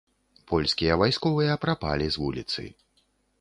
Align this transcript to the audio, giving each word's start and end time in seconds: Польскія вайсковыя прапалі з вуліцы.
Польскія 0.51 0.95
вайсковыя 1.01 1.59
прапалі 1.67 2.09
з 2.17 2.23
вуліцы. 2.23 2.67